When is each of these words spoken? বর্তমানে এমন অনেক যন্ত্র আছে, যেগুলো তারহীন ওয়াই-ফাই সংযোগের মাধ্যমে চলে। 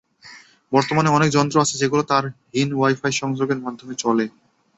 বর্তমানে 0.71 1.07
এমন 1.07 1.17
অনেক 1.17 1.29
যন্ত্র 1.31 1.55
আছে, 1.63 1.75
যেগুলো 1.81 2.03
তারহীন 2.03 2.69
ওয়াই-ফাই 2.73 3.13
সংযোগের 3.21 3.59
মাধ্যমে 3.65 3.93
চলে। 4.03 4.25